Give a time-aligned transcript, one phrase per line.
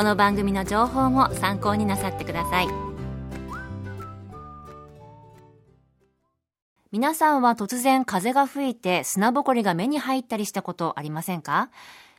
[0.00, 2.68] この番組の情報も参考になさってください。
[6.90, 11.68] 皆さんは突然風が吹いて砂ぼこりが目に入ったりしたことありませんか？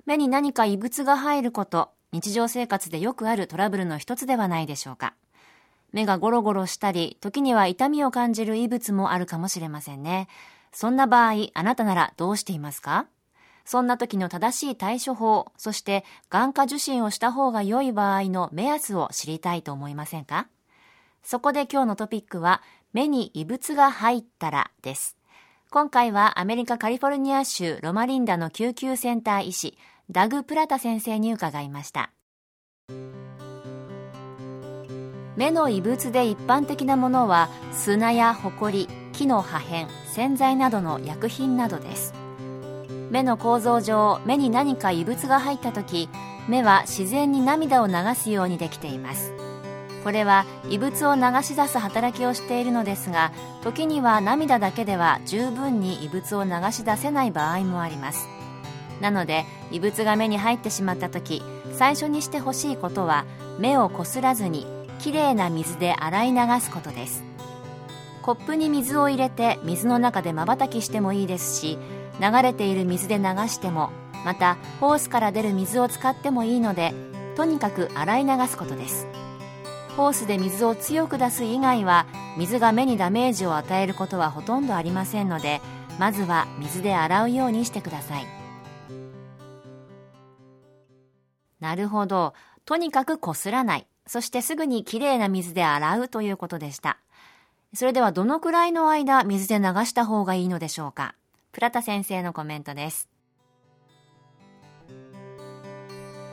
[0.05, 5.15] 目に何か異物が入ること日常生活でよくあるトラブルの一つではないでしょうか？
[5.91, 10.27] 目がゴロゴロしたり時には痛みを感じる異物もあるかもしれませんね。
[10.71, 13.07] そんな場合あなたならどうしていますか？
[13.65, 20.47] そんな時の正しい対処法、そして眼科受診をした方が良い場合の目安を知りたいと思いませんか？
[21.23, 22.61] そこで今日のトピックは、
[22.93, 25.15] 目に異物が入ったらです。
[25.69, 29.77] 今回はアメリカカリフォルニア州ロマリンダの救急センター医師、
[30.09, 32.11] ダグ・プラタ先生に伺いました。
[35.37, 42.13] 目の異物で一般的なものは砂やホコリ、木の破片、洗剤などの薬品などです。
[43.11, 46.09] 目の構造上目に何か異物が入った時
[46.47, 49.33] 目は自然に涙を流すようにできています。
[50.03, 53.31] これは異物を流し出す働きをしているのですが
[53.63, 58.27] 時には涙だけでは十分に異物を流し出せない場合もあります。
[59.01, 63.25] なので異物が目に入ってしまった時最初にしてほしいことは
[63.59, 64.65] 目をこすらずに
[64.99, 67.23] きれいな水で洗い流すことです。
[68.21, 71.79] コップに水を入れて水の中でまばたきしてもいいですし
[72.19, 73.91] 流れている水で流しても
[74.25, 76.93] またホースから出る水を使ってもいいので
[77.35, 79.07] とにかく洗い流すことです。
[79.97, 82.05] ホースで水を強く出す以外は
[82.37, 85.59] 水が目にダメージを与えることはほとんどありませんので
[85.99, 88.25] まずは水で洗うようにしてください。
[91.59, 92.33] なるほど。
[92.65, 93.87] とにかくこすらない。
[94.07, 96.97] そしてすぐにきれいな水で洗うということでした。
[97.73, 101.15] それではどのくらいの間水で流した方がいいのでしょうか？
[101.51, 103.09] プラタ先生のコメントです。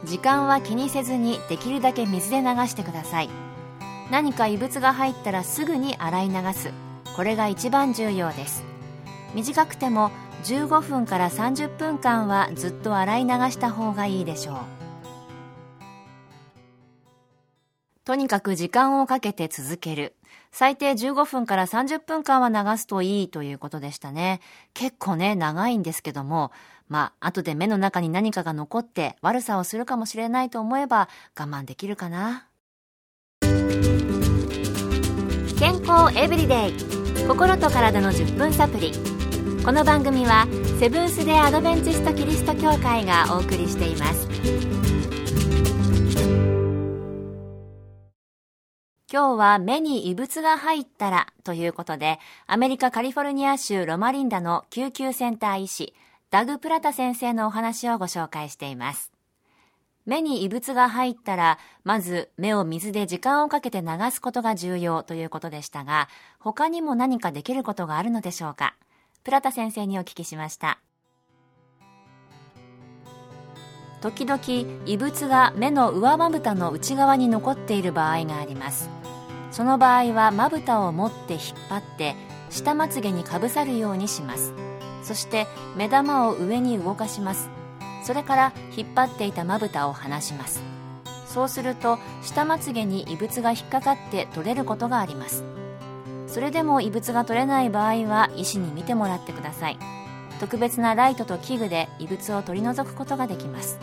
[0.04, 3.30] 時間は気にせずにできるだけ水で流してください。
[4.12, 6.72] 何か異物が入ったらすぐに洗い流す。
[7.16, 8.62] これが一番重要です。
[9.34, 10.12] 短くても
[10.44, 14.77] 15分から30分間はずっと洗い流した方がいいでしょう。
[18.08, 20.14] とにかく時間をかけて続ける。
[20.50, 24.40] 最低15分から30分間は流すといいということでしたね。
[24.72, 26.50] 結構ね、長いんですけども、
[26.88, 32.46] まあ、後で目の中に何かが残って悪さをするかもしれないと思えば我慢できるかな。
[35.58, 36.72] 健康エブリデイ。
[37.28, 38.92] 心と体の10分サプリ。
[39.62, 40.46] この番組は
[40.80, 44.87] セブンス・デ・アドベンチスト・キリスト教会がお送りしています。
[49.10, 55.94] 今日は目に異物が入ったらということで、アメリカカリフォルニア州ロマリンダの救急センター医師、
[56.28, 59.10] ダグ・プラタ先生のお話をご紹介しています。
[60.04, 68.74] 目に異物が入ったら、まず目を水で時間をかけて流すことが重要ということでしたが、他にも何かできることがあるのでしょうか？
[69.24, 70.80] プラタ先生にお聞きしました。
[74.00, 74.40] 時々
[74.86, 78.88] 異物が目の上まぶたの内側に残っている場合があります
[79.50, 82.14] その場合はまぶたを持って引っ張って
[82.50, 84.52] 下まつげにかぶさるようにします。
[85.02, 85.46] そして
[85.76, 87.48] 目玉を上に動かします。
[88.04, 90.62] それから引っ張っていたまぶたを離します。
[91.26, 95.44] そうすると下まつげに異物が引っかかって取れることがあります。
[96.26, 99.78] それでも異物が取れない場合は医師に見てもらってください。
[100.40, 103.78] 特別なライトと器具で異物を取り除くことができます。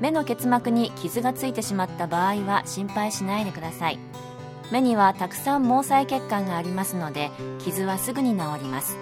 [0.00, 3.98] 目の結膜に傷がついてしまった場合は心配しないでください。
[4.70, 8.96] 目にはたくさん毛細血管がありますので傷はすぐに治ります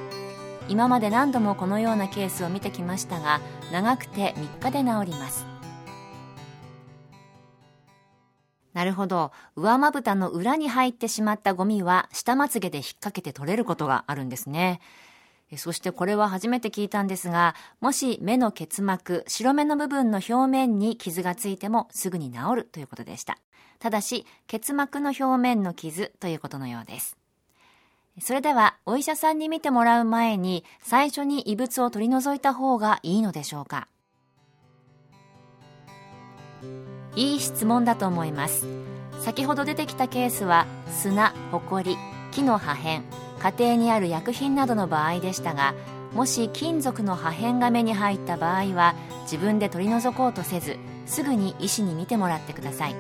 [0.69, 3.41] 今まで何度もこのようなケースを見てきましたが
[3.73, 5.55] 長くて3日で治ります
[8.75, 9.31] なるほど。
[9.55, 14.81] 上まぶたの裏に入ってしまったゴミは下まつげで引っ掛けて取れることがあるんですね。
[15.57, 23.39] そしてこれは初めて聞いたんですが、もし目の結膜、白目の部分の表面に傷がついてもすぐに治るということでした。
[23.79, 27.17] ただし、結膜の表面の傷ということのようです。
[28.21, 33.89] それでは、お医者さんに見てもらう前に、最初に異物を取り除いた方がいいのでしょうか
[37.17, 38.67] いい質問だと思います。
[39.21, 41.97] 先ほど出てきたケースは、砂、ホコリ、
[42.31, 43.03] 木の破片、
[43.45, 45.75] 家庭にある薬品などの場合でしたが
[46.15, 48.95] もし金属の破片が目に入った場合は
[49.25, 52.97] 自分で取り除こうとせずすぐに医師に見てもらってください。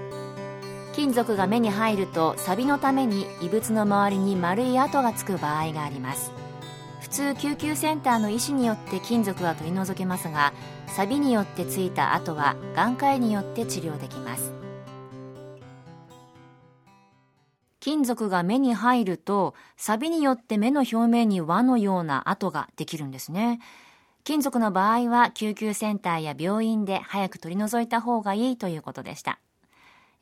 [0.94, 6.31] 金属が目に入ると錆のために異物の周りに丸い跡がつく場合があります。
[7.00, 10.52] 普通救急センターの医師によって金属は取り除けますが
[10.87, 14.54] 錆によってついた跡は眼科医によって治療できます。
[17.85, 23.61] 金属が目に入ると、錆によって目の表面に輪のような跡ができるんですね。
[24.25, 29.39] 金属の場合は救急センターや病院で早く取り除いた方がいいということでした。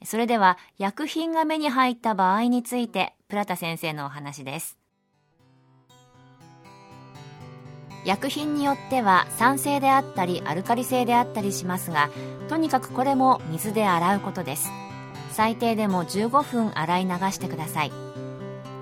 [0.04, 4.76] それでは薬品が目に入った場合について、プラタ先生のお話です。
[8.04, 12.10] 薬品によっては酸性であったりアルカリ性であったりしますが、
[12.48, 14.68] とにかくこれも水で洗うことです。
[15.32, 17.92] 最低でも15分洗い流してください。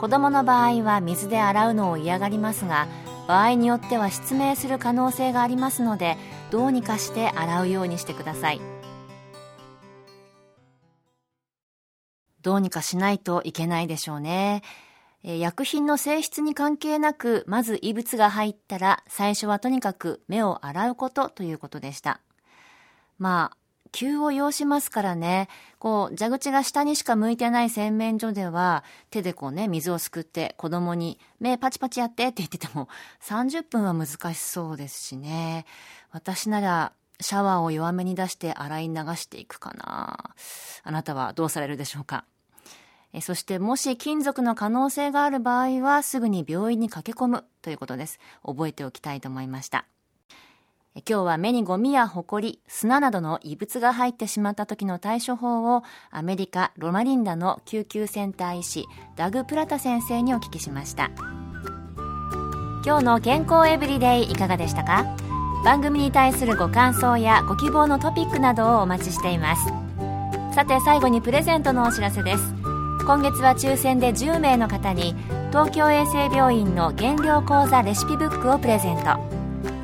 [0.01, 2.89] 子供の場合は水で洗うのを嫌がりますが
[3.29, 6.17] 場合によっては失明する可能性がありますので
[6.51, 8.61] どうにかして洗うようにしてください。
[12.43, 14.63] どうにかしないといけないでしょうね。
[15.23, 22.23] 薬品の性質に関係なくまず異物が入ったら最初はとにかく目を洗うことということでした。
[23.19, 23.57] まあ
[23.93, 25.49] 急を要しますからね、
[25.79, 32.89] こう、蛇口が下にしか向いてない洗面所では、手でこうね、水をすくって子供に、目パチパチやってって言ってても、
[33.23, 35.67] 30分は難しそうですしね。
[36.11, 40.35] 私なら、シャワーを弱めに出して洗い流していくかな。
[40.83, 42.25] あなたはどうされるでしょうか？
[43.13, 48.21] えそしてもし金属の可能性がある場合はすぐに病院に駆け込むということです。
[48.45, 49.85] 覚えておきたいと思いました。
[50.97, 61.11] 今日は目にゴミやホコリ、砂などの異物が入ってしまった時の対処法をアメリカ・ロマリンダの救急センター医師ダグ・プラタ先生にお聞きしました。
[62.85, 65.05] 今日の健康エブリデイいかがでしたか？
[65.65, 69.67] 番組に対するご感想やご希望のトピックなどをお待ちしています。
[70.55, 72.43] さて最後にプレゼントのお知らせです。
[73.07, 75.15] 今月は抽選で10名の方に
[75.51, 79.40] 東京衛生病院の減量講座レシピブックをプレゼント。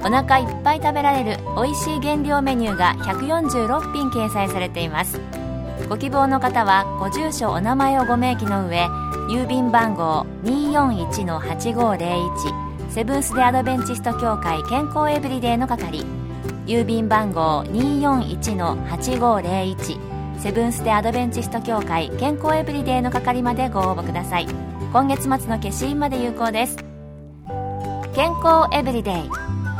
[0.06, 5.20] お腹いっぱい食べられる美味しい原料メニューが146品掲載されています。
[5.88, 8.87] ご希望の方はご住所お名前をご明記の上
[9.29, 16.05] 郵便番号241-8501セブンス・デ・アドベンチスト協会健康エブリデイの係
[16.67, 24.47] 郵便番号241-8501セブンス・デ・アドベンチスト協会健康エブリデイの係までご応募ください。
[24.93, 26.76] 今月末の消印まで有効です。
[28.14, 29.14] 健康エブリデイ。